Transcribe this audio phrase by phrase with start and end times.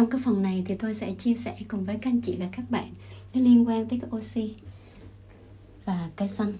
[0.00, 2.48] trong cái phần này thì tôi sẽ chia sẻ cùng với các anh chị và
[2.52, 2.92] các bạn
[3.34, 4.54] nó liên quan tới cái oxy
[5.84, 6.52] và cây xanh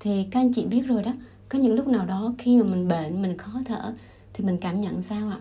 [0.00, 1.12] thì các anh chị biết rồi đó,
[1.48, 3.94] có những lúc nào đó khi mà mình bệnh, mình khó thở
[4.32, 5.40] thì mình cảm nhận sao ạ?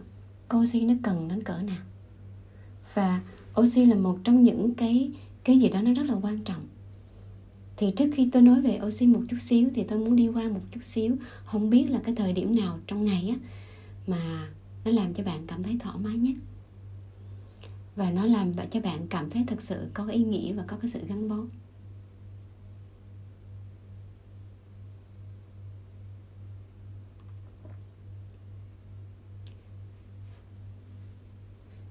[0.57, 1.81] Oxy nó cần đến cỡ nào?
[2.93, 3.21] Và
[3.61, 5.11] oxy là một trong những cái
[5.43, 6.68] cái gì đó nó rất là quan trọng.
[7.77, 10.50] Thì trước khi tôi nói về oxy một chút xíu thì tôi muốn đi qua
[10.50, 13.36] một chút xíu, không biết là cái thời điểm nào trong ngày á
[14.07, 14.50] mà
[14.86, 16.36] nó làm cho bạn cảm thấy thoải mái nhất
[17.96, 20.90] và nó làm cho bạn cảm thấy thật sự có ý nghĩa và có cái
[20.90, 21.38] sự gắn bó.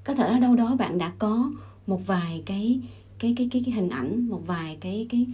[0.04, 1.52] Có thể ở đâu đó bạn đã có
[1.86, 2.80] một vài cái
[3.18, 5.26] cái cái cái, cái hình ảnh một vài cái cái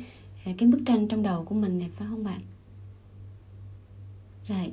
[0.59, 2.41] cái bức tranh trong đầu của mình này phải không bạn?
[4.49, 4.73] Rồi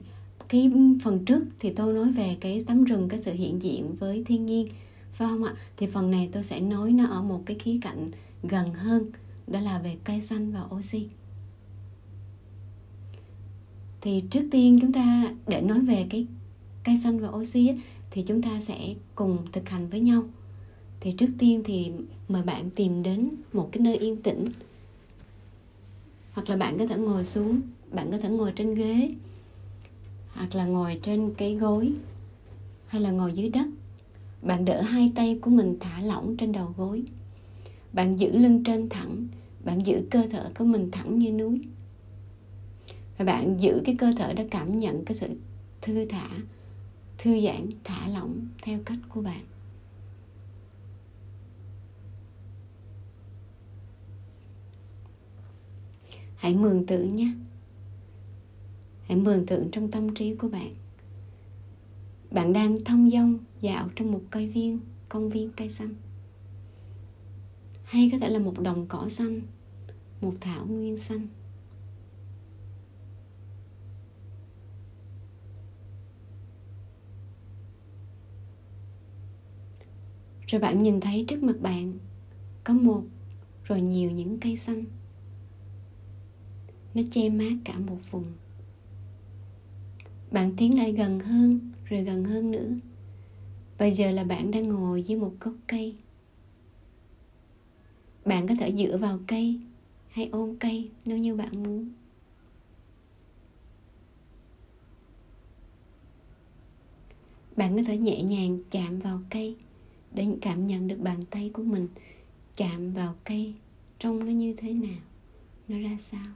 [0.49, 0.71] cái
[1.03, 4.45] phần trước thì tôi nói về cái tấm rừng cái sự hiện diện với thiên
[4.45, 4.69] nhiên
[5.15, 5.53] phải không ạ?
[5.77, 8.09] Thì phần này tôi sẽ nói nó ở một cái khía cạnh
[8.43, 9.11] gần hơn
[9.47, 11.07] đó là về cây xanh và oxy.
[14.01, 16.27] Thì trước tiên chúng ta để nói về cái
[16.83, 20.23] cây xanh và oxy ấy, thì chúng ta sẽ cùng thực hành với nhau.
[20.99, 21.91] Thì trước tiên thì
[22.27, 24.45] mời bạn tìm đến một cái nơi yên tĩnh.
[26.31, 29.11] Hoặc là bạn có thể ngồi xuống bạn có thể ngồi trên ghế
[30.33, 31.91] hoặc là ngồi trên cái gối
[32.87, 33.65] hay là ngồi dưới đất
[34.45, 37.03] bạn đỡ hai tay của mình thả lỏng trên đầu gối.
[37.93, 39.27] Bạn giữ lưng trên thẳng.
[39.63, 41.61] Bạn giữ cơ thể của mình thẳng như núi.
[43.17, 45.27] Và bạn giữ cái cơ thể đó cảm nhận cái sự
[45.81, 46.29] thư thả,
[47.17, 49.41] thư giãn, thả lỏng theo cách của bạn.
[56.35, 57.33] Hãy mường tượng nhé
[59.07, 60.71] hãy mường tượng trong tâm trí của bạn
[62.35, 65.95] bạn đang thông dong dạo trong một cây viên công viên cây xanh.
[67.83, 69.41] Hay có thể là một đồng cỏ xanh,
[70.21, 71.27] một thảo nguyên xanh.
[80.47, 81.93] Rồi bạn nhìn thấy trước mặt bạn
[82.63, 83.03] có một
[83.63, 84.83] rồi nhiều những cây xanh.
[86.93, 88.25] Nó che mát cả một vùng.
[90.31, 92.69] Bạn tiến lại gần hơn rồi gần hơn nữa.
[93.77, 95.95] Bây giờ là bạn đang ngồi dưới một gốc cây.
[98.25, 99.59] Bạn có thể dựa vào cây
[100.09, 101.89] hay ôm cây nếu như bạn muốn.
[107.57, 109.55] Bạn có thể nhẹ nhàng chạm vào cây
[110.13, 111.87] để cảm nhận được bàn tay của mình
[112.55, 113.53] chạm vào cây
[113.99, 115.01] trông nó như thế nào,
[115.67, 116.33] nó ra sao.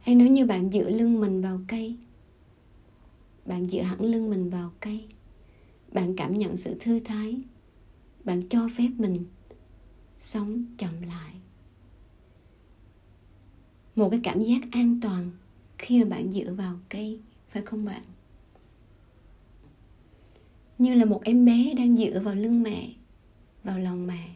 [0.00, 1.96] Hay nếu như bạn dựa lưng mình vào cây
[3.46, 5.06] bạn dựa hẳn lưng mình vào cây.
[5.92, 7.40] Bạn cảm nhận sự thư thái.
[8.24, 9.24] Bạn cho phép mình
[10.18, 11.34] sống chậm lại.
[13.96, 15.30] Một cái cảm giác an toàn
[15.78, 18.02] khi mà bạn dựa vào cây, phải không bạn?
[20.78, 22.92] Như là một em bé đang dựa vào lưng mẹ,
[23.64, 24.34] vào lòng mẹ.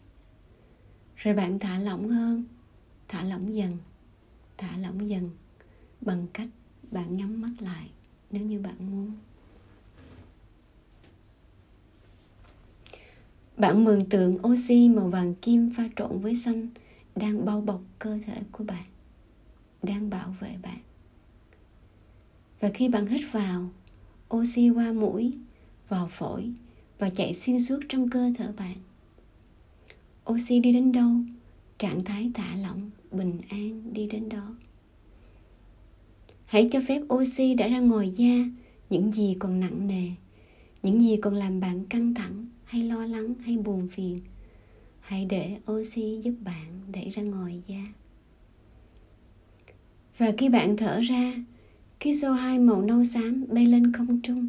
[1.16, 2.44] Rồi bạn thả lỏng hơn,
[3.08, 3.76] thả lỏng dần,
[4.56, 5.28] thả lỏng dần
[6.00, 6.48] bằng cách
[6.90, 7.90] bạn nhắm mắt lại
[8.30, 9.12] nếu như bạn muốn.
[13.56, 16.68] Bạn mường tượng oxy màu vàng kim pha trộn với xanh
[17.16, 18.84] đang bao bọc cơ thể của bạn,
[19.82, 20.78] đang bảo vệ bạn.
[22.60, 23.68] Và khi bạn hít vào,
[24.36, 25.32] oxy qua mũi,
[25.88, 26.52] vào phổi
[26.98, 28.76] và chạy xuyên suốt trong cơ thể bạn.
[30.32, 31.10] Oxy đi đến đâu,
[31.78, 34.54] trạng thái thả lỏng, bình an đi đến đó
[36.50, 38.34] hãy cho phép oxy đã ra ngoài da,
[38.90, 40.10] những gì còn nặng nề,
[40.82, 44.18] những gì còn làm bạn căng thẳng hay lo lắng hay buồn phiền.
[45.00, 47.84] Hãy để oxy giúp bạn đẩy ra ngoài da.
[50.18, 51.34] Và khi bạn thở ra
[52.00, 54.48] khí CO2 màu nâu xám bay lên không trung,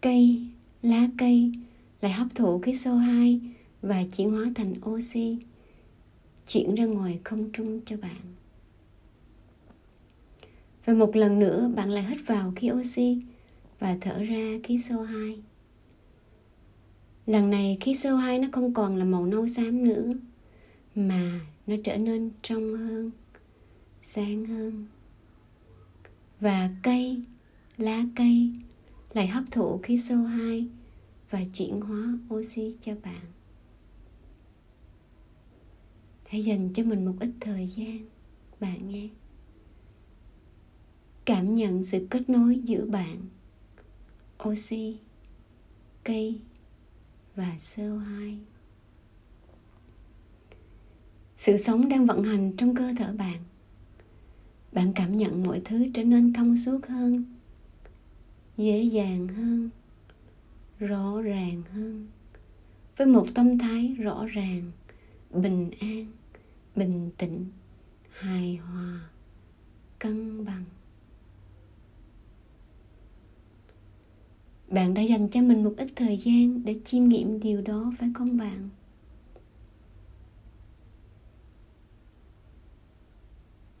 [0.00, 0.42] cây,
[0.82, 1.52] lá cây
[2.00, 3.38] lại hấp thụ khí CO2
[3.82, 5.38] và chuyển hóa thành oxy,
[6.46, 8.37] chuyển ra ngoài không trung cho bạn
[10.88, 13.18] và một lần nữa bạn lại hít vào khí oxy
[13.78, 15.36] và thở ra khí CO2.
[17.26, 20.12] Lần này khí CO2 nó không còn là màu nâu xám nữa
[20.94, 23.10] mà nó trở nên trong hơn,
[24.02, 24.86] sáng hơn.
[26.40, 27.22] Và cây,
[27.78, 28.50] lá cây
[29.12, 30.66] lại hấp thụ khí CO2
[31.30, 33.22] và chuyển hóa oxy cho bạn.
[36.28, 37.98] Hãy dành cho mình một ít thời gian
[38.60, 39.08] bạn nhé
[41.28, 43.20] cảm nhận sự kết nối giữa bạn,
[44.48, 44.98] oxy,
[46.04, 46.40] cây
[47.36, 48.38] và CO2
[51.36, 53.38] sự sống đang vận hành trong cơ thể bạn.
[54.72, 57.24] Bạn cảm nhận mọi thứ trở nên thông suốt hơn,
[58.56, 59.70] dễ dàng hơn,
[60.78, 62.06] rõ ràng hơn,
[62.96, 64.72] với một tâm thái rõ ràng,
[65.30, 66.06] bình an,
[66.76, 67.46] bình tĩnh,
[68.10, 69.00] hài hòa,
[69.98, 70.64] cân bằng.
[74.70, 78.10] Bạn đã dành cho mình một ít thời gian để chiêm nghiệm điều đó, phải
[78.14, 78.68] không bạn?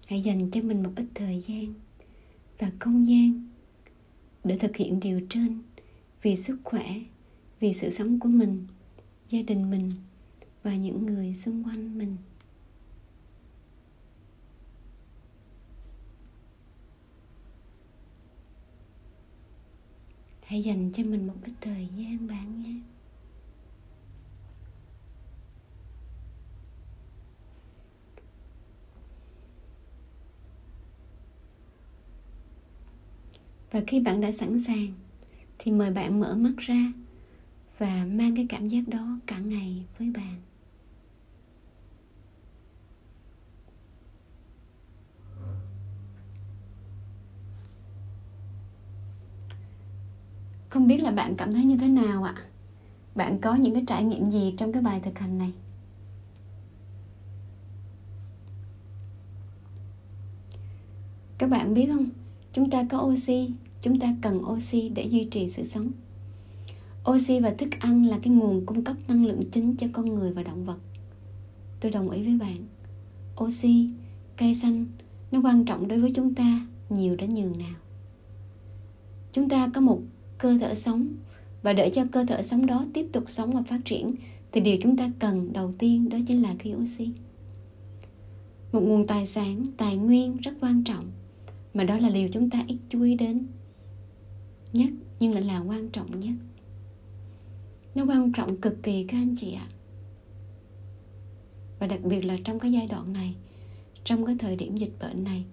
[0.06, 1.74] Hãy dành cho mình một ít thời gian
[2.58, 3.48] và không gian
[4.44, 5.58] để thực hiện điều trên
[6.22, 7.00] vì sức khỏe,
[7.60, 8.66] vì sự sống của mình,
[9.28, 9.92] gia đình mình
[10.62, 12.16] và những người xung quanh mình.
[20.48, 22.74] Hãy dành cho mình một ít thời gian, bạn nhé.
[33.70, 34.92] Và khi bạn đã sẵn sàng,
[35.58, 36.92] thì mời bạn mở mắt ra
[37.78, 40.47] và mang cái cảm giác đó cả ngày với bạn.
[50.78, 52.34] Không biết là bạn cảm thấy như thế nào ạ?
[53.14, 55.52] Bạn có những cái trải nghiệm gì trong cái bài thực hành này?
[61.38, 62.08] Các bạn biết không?
[62.52, 65.90] Chúng ta có oxy, chúng ta cần oxy để duy trì sự sống.
[67.10, 70.32] Oxy và thức ăn là cái nguồn cung cấp năng lượng chính cho con người
[70.32, 70.78] và động vật.
[71.80, 72.66] Tôi đồng ý với bạn.
[73.44, 73.90] Oxy,
[74.36, 74.86] cây xanh,
[75.30, 77.74] nó quan trọng đối với chúng ta nhiều đến nhường nào.
[79.32, 80.00] Chúng ta có một
[80.38, 81.08] cơ thể sống
[81.62, 84.14] và để cho cơ thể sống đó tiếp tục sống và phát triển,
[84.52, 87.10] thì điều chúng ta cần đầu tiên đó chính là khí oxy
[88.72, 91.04] một nguồn tài sản, tài nguyên rất quan trọng,
[91.74, 93.46] mà đó là điều chúng ta ít chú ý đến
[94.72, 94.90] nhất,
[95.20, 96.34] nhưng lại là quan trọng nhất.
[97.94, 99.68] Nó quan trọng cực kỳ các anh chị ạ.
[101.78, 103.34] Và đặc biệt là trong cái giai đoạn này,
[104.04, 105.44] trong cái thời điểm dịch bệnh này,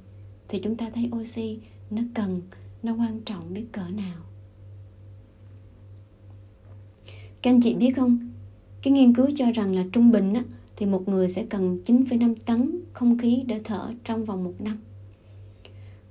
[0.47, 1.59] thì chúng ta thấy oxy
[1.89, 2.41] nó cần,
[2.83, 4.17] nó quan trọng biết cỡ nào.
[7.45, 8.19] Các anh chị biết không?
[8.81, 10.43] Cái nghiên cứu cho rằng là trung bình á,
[10.75, 14.77] thì một người sẽ cần 9,5 tấn không khí để thở trong vòng một năm.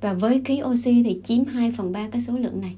[0.01, 2.77] Và với khí oxy thì chiếm 2 phần 3 cái số lượng này.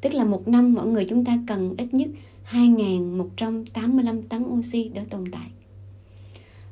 [0.00, 2.08] Tức là một năm mỗi người chúng ta cần ít nhất
[2.50, 5.50] 2.185 tấn oxy để tồn tại.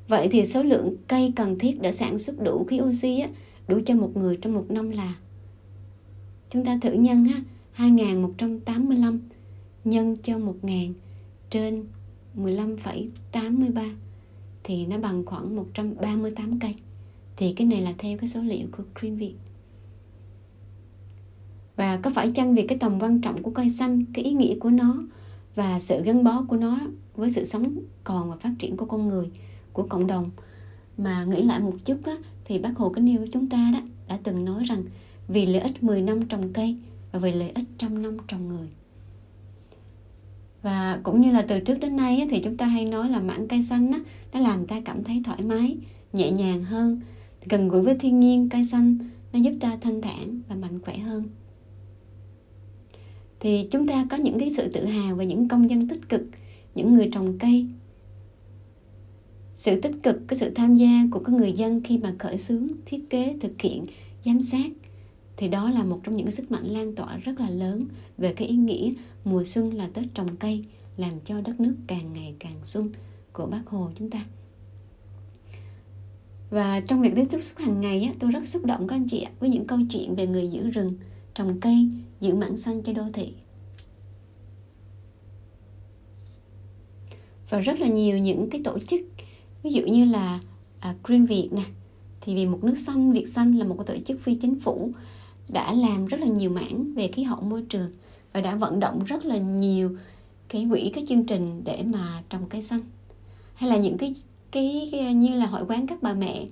[0.08, 3.28] Vậy thì số lượng cây cần thiết để sản xuất đủ khí oxy á,
[3.68, 5.14] đủ cho một người trong một năm là
[6.50, 7.42] chúng ta thử nhân ha
[7.76, 9.18] 2.185
[9.84, 10.92] nhân cho 1.000
[11.50, 11.84] trên
[12.36, 13.90] 15,83
[14.64, 16.74] thì nó bằng khoảng 138 cây.
[17.36, 19.32] Thì cái này là theo cái số liệu của Greenview.
[21.80, 24.58] và có phải chăng vì cái tầm quan trọng của cây xanh cái ý nghĩa
[24.58, 25.02] của nó
[25.54, 26.80] và sự gắn bó của nó
[27.16, 29.30] với sự sống còn và phát triển của con người
[29.72, 30.30] của cộng đồng?
[30.98, 34.18] Mà nghĩ lại một chút á, thì bác hồ kính yêu chúng ta đó đã
[34.22, 34.82] từng nói rằng
[35.28, 36.76] vì lợi ích 10 năm trồng cây
[37.12, 38.68] và vì lợi ích trăm năm trồng người
[40.62, 43.48] và cũng như là từ trước đến nay thì chúng ta hay nói là mảng
[43.48, 44.00] cây xanh á,
[44.32, 45.76] nó làm ta cảm thấy thoải mái
[46.12, 47.00] nhẹ nhàng hơn.
[47.48, 48.98] Gần gũi với thiên nhiên cây xanh
[49.32, 51.24] nó giúp ta thanh thản và mạnh khỏe hơn.
[53.40, 56.22] Thì chúng ta có những cái sự tự hào và những công dân tích cực
[56.74, 57.66] những người trồng cây.
[59.54, 62.66] Sự tích cực cái sự tham gia của các người dân khi mà khởi xướng
[62.86, 63.86] thiết kế thực hiện
[64.24, 64.70] giám sát
[65.40, 67.84] thì đó là một trong những cái sức mạnh lan tỏa rất là lớn
[68.18, 68.92] về cái ý nghĩa
[69.24, 70.64] mùa xuân là tết trồng cây
[70.96, 72.90] làm cho đất nước càng ngày càng xuân
[73.32, 74.24] của bác hồ chúng ta.
[76.50, 79.20] Và trong việc tiếp xúc hàng ngày á, tôi rất xúc động các anh chị
[79.20, 80.94] ạ, với những câu chuyện về người giữ rừng
[81.34, 81.88] trồng cây
[82.20, 83.32] giữ mảng xanh cho đô thị.
[87.50, 89.00] Và rất là nhiều những cái tổ chức
[89.62, 90.40] ví dụ như là
[90.80, 91.64] à, Green Việt nè
[92.20, 94.92] thì vì một nước xanh Việt xanh là một cái tổ chức phi chính phủ
[95.52, 97.90] đã làm rất là nhiều mảng về khí hậu môi trường
[98.32, 99.96] và đã vận động rất là nhiều
[100.48, 102.80] cái quỹ cái chương trình để mà trồng cây xanh.
[103.54, 104.14] Hay là những cái
[104.50, 106.46] cái, cái như là hội quán các bà mẹ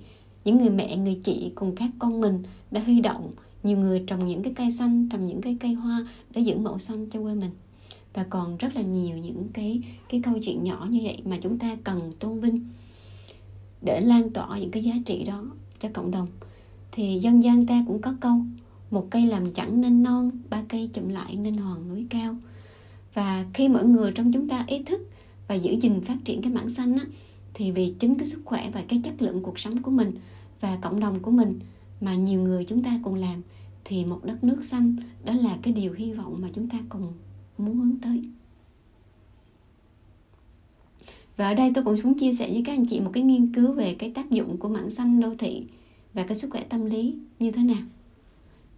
[0.45, 3.31] những người mẹ người chị cùng các con mình đã huy động
[3.63, 6.79] nhiều người trồng những cái cây xanh trồng những cái cây hoa để giữ màu
[6.79, 7.51] xanh cho quê mình.
[8.13, 11.59] Và còn rất là nhiều những cái cái câu chuyện nhỏ như vậy mà chúng
[11.59, 12.67] ta cần tôn vinh
[13.85, 15.43] để lan tỏa những cái giá trị đó
[15.79, 16.27] cho cộng đồng.
[16.91, 18.35] Thì dân gian ta cũng có câu
[18.91, 22.35] một cây làm chẳng nên non ba cây chụm lại nên hòn núi cao.
[23.13, 25.01] Và khi mọi người trong chúng ta ý thức
[25.47, 27.05] và giữ gìn phát triển cái mảng xanh á,
[27.53, 30.11] thì vì chính cái sức khỏe và cái chất lượng cuộc sống của mình
[30.59, 31.59] và cộng đồng của mình
[32.01, 33.41] mà nhiều người chúng ta cùng làm
[33.85, 37.13] thì một đất nước xanh đó là cái điều hy vọng mà chúng ta cùng
[37.57, 38.23] muốn hướng tới.
[41.37, 43.53] Và ở đây tôi cũng muốn chia sẻ với các anh chị một cái nghiên
[43.53, 45.63] cứu về cái tác dụng của mảng xanh đô thị
[46.13, 47.83] và cái sức khỏe tâm lý như thế nào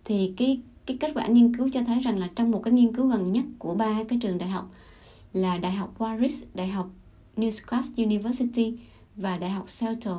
[0.05, 2.93] thì cái cái kết quả nghiên cứu cho thấy rằng là trong một cái nghiên
[2.93, 4.72] cứu gần nhất của ba cái trường đại học
[5.34, 6.89] là đại học Warwick, đại học
[7.38, 8.74] Newcastle University
[9.15, 10.13] và đại học Celtic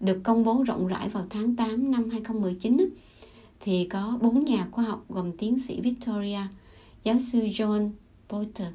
[0.00, 2.88] được công bố rộng rãi vào tháng 8 năm 2019
[3.60, 6.40] thì có bốn nhà khoa học gồm tiến sĩ Victoria,
[7.04, 7.88] giáo sư John
[8.28, 8.68] Porter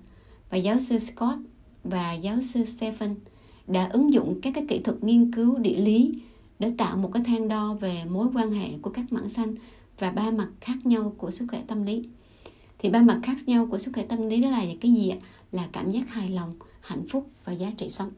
[0.49, 1.39] và giáo sư Scott
[1.83, 3.15] và giáo sư Stephen
[3.67, 6.13] đã ứng dụng các cái kỹ thuật nghiên cứu địa lý
[6.59, 9.55] để tạo một cái thang đo về mối quan hệ của các mảng xanh
[9.99, 12.03] và ba mặt khác nhau của sức khỏe tâm lý
[12.79, 15.17] thì ba mặt khác nhau của sức khỏe tâm lý đó là cái gì ạ
[15.51, 18.11] là cảm giác hài lòng hạnh phúc và giá trị sống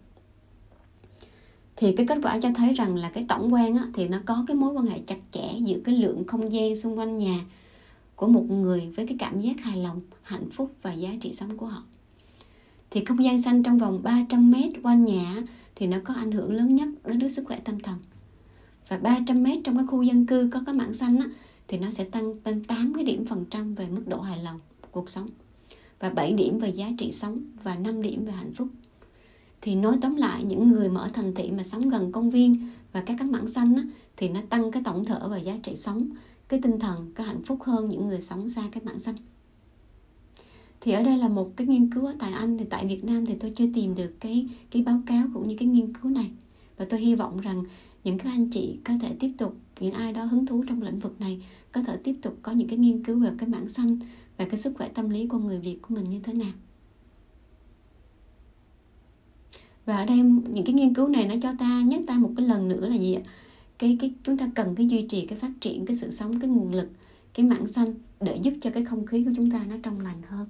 [1.79, 4.45] thì cái kết quả cho thấy rằng là cái tổng quan á, thì nó có
[4.47, 7.39] cái mối quan hệ chặt chẽ giữa cái lượng không gian xung quanh nhà
[8.15, 11.57] của một người với cái cảm giác hài lòng, hạnh phúc và giá trị sống
[11.57, 11.83] của họ.
[12.89, 15.35] Thì không gian xanh trong vòng 300 mét quanh nhà
[15.75, 17.95] thì nó có ảnh hưởng lớn nhất đến sức khỏe tâm thần.
[18.87, 21.25] Và 300 mét trong cái khu dân cư có cái mảng xanh á,
[21.69, 24.59] thì nó sẽ tăng lên 8 cái điểm phần trăm về mức độ hài lòng
[24.91, 25.27] cuộc sống
[25.99, 28.67] và 7 điểm về giá trị sống và 5 điểm về hạnh phúc.
[29.61, 32.67] Thì nói tóm lại những người mà ở thành thị mà sống gần công viên
[32.91, 33.83] và các các mảng xanh á,
[34.17, 36.09] thì nó tăng cái tổng thở và giá trị sống
[36.47, 39.15] cái tinh thần cái hạnh phúc hơn những người sống xa cái mảng xanh.
[40.81, 43.25] Thì ở đây là một cái nghiên cứu ở tại Anh thì tại Việt Nam
[43.25, 46.31] thì tôi chưa tìm được cái cái báo cáo cũng như cái nghiên cứu này.
[46.77, 47.63] Và tôi hy vọng rằng
[48.03, 50.99] những các anh chị có thể tiếp tục, những ai đó hứng thú trong lĩnh
[50.99, 53.99] vực này, có thể tiếp tục có những cái nghiên cứu về cái mảng xanh
[54.37, 56.51] và cái sức khỏe tâm lý của người Việt của mình như thế nào.
[59.85, 60.17] Và ở đây,
[60.53, 62.97] những cái nghiên cứu này nó cho ta, nhắc ta một cái lần nữa là
[62.97, 63.21] gì ạ?
[63.77, 66.49] Cái cái, chúng ta cần cái duy trì, cái phát triển, cái sự sống, cái
[66.49, 66.89] nguồn lực,
[67.33, 70.21] cái mảng xanh để giúp cho cái không khí của chúng ta nó trong lành
[70.27, 70.47] hơn.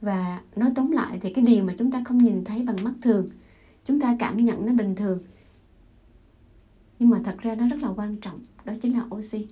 [0.00, 2.92] Và nói tóm lại thì cái điều mà chúng ta không nhìn thấy bằng mắt
[3.02, 3.28] thường
[3.88, 5.18] chúng ta cảm nhận nó bình thường.
[6.98, 9.46] Nhưng mà thật ra nó rất là quan trọng, đó chính là oxy.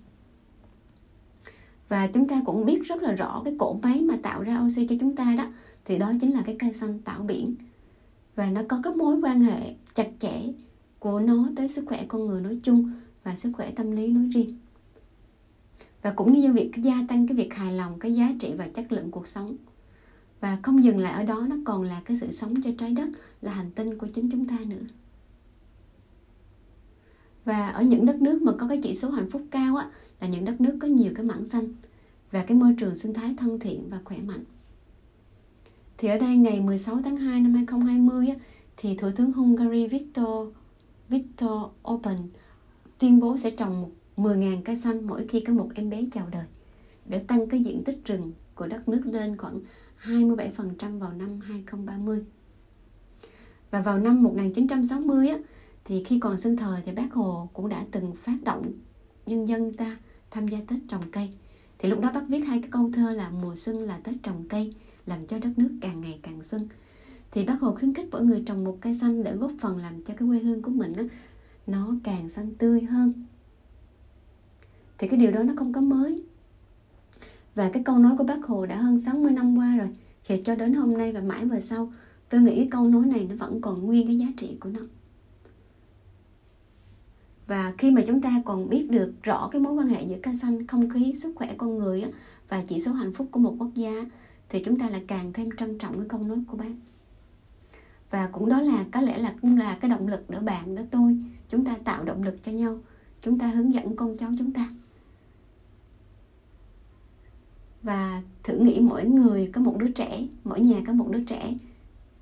[1.89, 4.87] Và chúng ta cũng biết rất là rõ cái cỗ máy mà tạo ra oxy
[4.87, 5.47] cho chúng ta đó,
[5.85, 7.55] thì đó chính là cái cây xanh tạo biển.
[8.35, 10.43] Và nó có cái mối quan hệ chặt chẽ
[10.99, 12.93] của nó tới sức khỏe con người nói chung
[13.25, 14.59] và sức khỏe tâm lý nói riêng.
[16.03, 18.93] Và cũng như việc gia tăng cái việc hài lòng, cái giá trị và chất
[18.93, 19.57] lượng cuộc sống
[20.41, 23.09] và không dừng lại ở đó nó còn là cái sự sống cho trái đất
[23.43, 24.87] là hành tinh của chính chúng ta nữa.
[27.45, 29.91] Và ở những đất nước mà có cái chỉ số hạnh phúc cao á
[30.21, 31.69] là những đất nước có nhiều cái mảng xanh
[32.31, 34.45] và cái môi trường sinh thái thân thiện và khỏe mạnh.
[35.99, 38.35] Thì ở đây ngày 16 tháng 2 năm 2020 á,
[38.77, 40.49] thì Thủ tướng Hungary Viktor
[41.09, 42.17] Viktor Orbán
[42.99, 46.45] tuyên bố sẽ trồng 10.000 cây xanh mỗi khi có một em bé chào đời
[47.07, 49.61] để tăng cái diện tích rừng của đất nước lên khoảng
[50.03, 52.25] 27% vào năm 2030.
[53.71, 55.39] Và vào năm 1960 á,
[55.85, 58.73] thì khi còn sinh thời thì bác Hồ cũng đã từng phát động
[59.27, 59.99] nhân dân ta
[60.31, 61.31] tham gia Tết trồng cây.
[61.79, 64.49] Thì lúc đó bác viết hai cái câu thơ là mùa xuân là Tết trồng
[64.49, 64.75] cây,
[65.07, 66.69] làm cho đất nước càng ngày càng xuân.
[67.31, 70.03] Thì bác Hồ khuyến khích mọi người trồng một cây xanh để góp phần làm
[70.03, 71.05] cho cái quê hương của mình á,
[71.67, 73.13] nó càng xanh tươi hơn.
[74.99, 76.23] Thì cái điều đó nó không có mới.
[77.57, 79.89] Và cái câu nói của bác Hồ đã hơn 60 năm qua rồi.
[80.29, 81.93] Thì cho đến hôm nay và mãi về sau,
[82.29, 84.81] tôi nghĩ câu nói này nó vẫn còn nguyên cái giá trị của nó.
[87.47, 90.35] Và khi mà chúng ta còn biết được rõ cái mối quan hệ giữa cây
[90.35, 92.05] xanh không khí sức khỏe con người
[92.49, 93.93] và chỉ số hạnh phúc của một quốc gia
[94.49, 96.73] thì chúng ta lại càng thêm trân trọng cái câu nói của bác.
[98.11, 100.83] Và cũng đó là có lẽ là cũng là cái động lực đỡ bạn đỡ
[100.91, 102.79] tôi chúng ta tạo động lực cho nhau.
[103.21, 104.69] Chúng ta hướng dẫn con cháu chúng ta
[107.87, 111.55] và thử nghĩ mỗi người có một đứa trẻ mỗi nhà có một đứa trẻ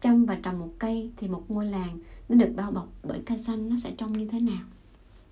[0.00, 3.38] chăm và trồng một cây thì một ngôi làng nó được bao bọc bởi cây
[3.38, 4.62] xanh nó sẽ trông như thế nào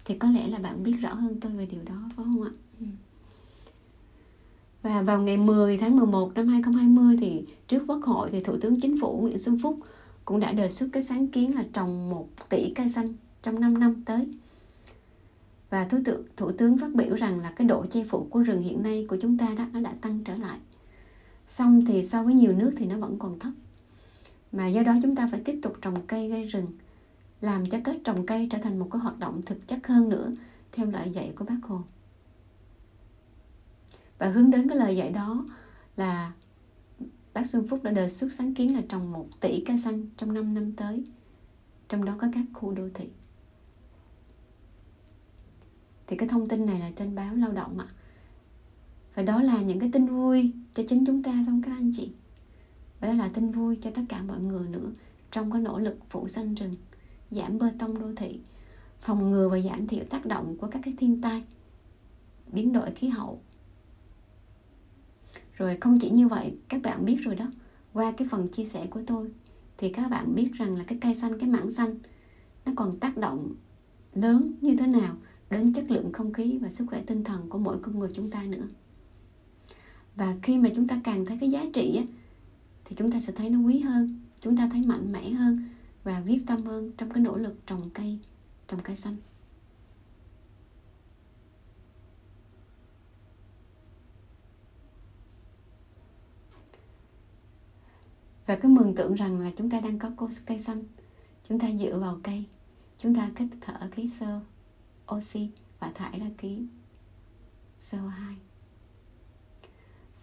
[0.04, 2.50] thì có lẽ là bạn biết rõ hơn tôi về điều đó phải không ạ?
[2.80, 2.86] Ừ.
[4.82, 8.80] Và vào ngày 10 tháng 11 năm 2020 thì trước Quốc hội thì Thủ tướng
[8.80, 9.78] Chính phủ Nguyễn Xuân Phúc
[10.24, 13.80] cũng đã đề xuất cái sáng kiến là trồng 1 tỷ cây xanh trong 5
[13.80, 14.28] năm tới.
[15.72, 18.62] Và Thủ tướng, Thủ tướng phát biểu rằng là cái độ che phủ của rừng
[18.62, 20.58] hiện nay của chúng ta đó nó đã tăng trở lại.
[21.46, 23.52] Xong thì so với nhiều nước thì nó vẫn còn thấp.
[24.52, 26.66] Mà do đó chúng ta phải tiếp tục trồng cây gây rừng
[27.40, 30.32] làm cho Tết trồng cây trở thành một cái hoạt động thực chất hơn nữa
[30.72, 31.80] theo lời dạy của bác Hồ.
[34.18, 35.46] và hướng đến cái lời dạy đó
[35.96, 36.32] là
[37.34, 40.34] bác Xuân Phúc đã đề xuất sáng kiến là trồng một tỷ cây xanh trong
[40.34, 41.04] 5 năm tới
[41.88, 43.08] trong đó có các khu đô thị
[46.12, 47.86] thì cái thông tin này là trên báo lao động ạ.
[49.14, 51.92] Và đó là những cái tin vui cho chính chúng ta phải không các anh
[51.96, 52.10] chị?
[53.00, 54.90] Và đó là tin vui cho tất cả mọi người nữa
[55.30, 56.74] trong cái nỗ lực phủ xanh rừng,
[57.30, 58.40] giảm bê tông đô thị,
[59.00, 61.44] phòng ngừa và giảm thiểu tác động của các cái thiên tai,
[62.52, 63.40] biến đổi khí hậu.
[65.54, 67.46] Rồi không chỉ như vậy, các bạn biết rồi đó,
[67.92, 69.32] qua cái phần chia sẻ của tôi,
[69.78, 71.94] thì các bạn biết rằng là cái cây xanh, cái mảng xanh,
[72.64, 73.54] nó còn tác động
[74.14, 75.16] lớn như thế nào
[75.52, 78.30] đến chất lượng không khí và sức khỏe tinh thần của mỗi con người chúng
[78.30, 78.66] ta nữa.
[80.16, 82.04] Và khi mà chúng ta càng thấy cái giá trị á,
[82.84, 85.68] thì chúng ta sẽ thấy nó quý hơn chúng ta thấy mạnh mẽ hơn
[86.04, 88.18] và quyết tâm hơn trong cái nỗ lực trồng cây
[88.68, 89.16] trồng cây xanh.
[98.46, 100.10] Và cứ mường tượng rằng là chúng ta đang có
[100.46, 100.84] cây xanh
[101.48, 102.44] chúng ta dựa vào cây
[102.98, 104.40] chúng ta kích thở khí sơ
[105.14, 106.66] oxy và thải ra khí
[107.80, 108.34] CO2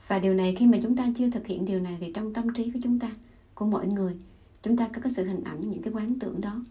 [0.09, 2.53] và điều này khi mà chúng ta chưa thực hiện điều này thì trong tâm
[2.53, 3.11] trí của chúng ta,
[3.55, 4.15] của mọi người,
[4.61, 6.63] chúng ta có cái sự hình ảnh, những cái quán tưởng đó,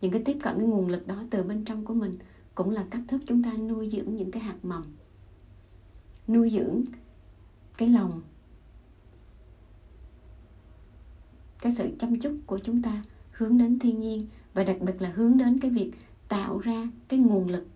[0.00, 2.12] những cái tiếp cận cái nguồn lực đó từ bên trong của mình,
[2.54, 4.84] cũng là cách thức chúng ta nuôi dưỡng những cái hạt mầm,
[6.28, 6.84] nuôi dưỡng
[7.78, 8.22] cái lòng,
[11.58, 15.12] cái sự chăm chút của chúng ta hướng đến thiên nhiên và đặc biệt là
[15.16, 15.92] hướng đến cái việc
[16.28, 17.66] tạo ra cái nguồn lực,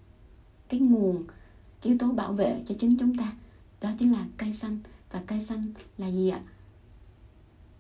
[0.69, 3.33] cái nguồn, cái yếu tố bảo vệ cho chính chúng ta.
[3.81, 4.79] Đó chính là cây xanh.
[5.11, 6.41] Và cây xanh là gì ạ?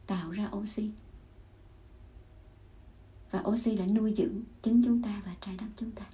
[0.06, 0.90] Tạo ra oxy.
[3.30, 6.04] Và oxy đã nuôi dưỡng chính chúng ta và trái đất chúng ta.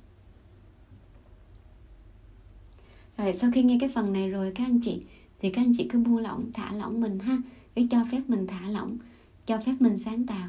[3.17, 5.03] Rồi, sau khi nghe cái phần này rồi, các anh chị,
[5.39, 7.39] thì các anh chị cứ buông lỏng, thả lỏng mình ha.
[7.75, 8.99] Cái cho phép mình thả lỏng,
[9.47, 10.49] cho phép mình sáng tạo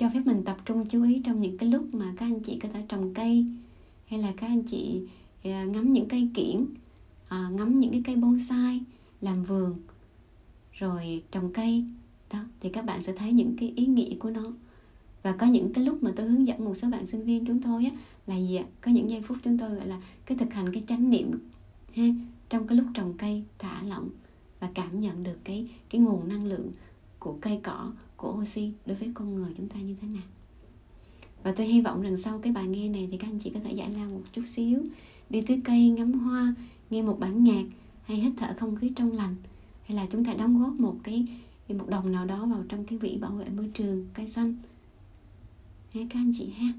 [0.00, 2.58] cho phép mình tập trung chú ý trong những cái lúc mà các anh chị
[2.58, 3.46] có thể trồng cây
[4.06, 5.02] hay là các anh chị
[5.42, 6.64] à, ngắm những cây kiển
[7.28, 8.80] à, ngắm những cái cây bonsai
[9.20, 9.74] làm vườn
[10.72, 11.84] rồi trồng cây.
[12.32, 14.52] Đó thì các bạn sẽ thấy những cái ý nghĩa của nó.
[15.22, 17.62] Và có những cái lúc mà tôi hướng dẫn một số bạn sinh viên chúng
[17.62, 17.90] tôi á,
[18.26, 18.64] là gì ạ?
[18.80, 21.30] Có những giây phút chúng tôi gọi là cái thực hành cái chánh niệm
[21.94, 22.04] ha
[22.48, 24.08] trong cái lúc trồng cây thả lỏng
[24.60, 26.70] và cảm nhận được cái cái nguồn năng lượng
[27.18, 30.22] của cây cỏ của oxy đối với con người chúng ta như thế nào.
[31.42, 33.60] Và tôi hy vọng rằng sau cái bài nghe này thì các anh chị có
[33.64, 34.82] thể giải lao một chút xíu,
[35.30, 36.54] đi tưới cây ngắm hoa,
[36.90, 37.64] nghe một bản nhạc,
[38.04, 39.36] hay hít thở không khí trong lành,
[39.84, 41.26] hay là chúng ta đóng góp một cái,
[41.68, 44.54] một đồng nào đó vào trong cái vị bảo vệ môi trường cây xanh.
[45.94, 46.72] Ha các anh chị ha.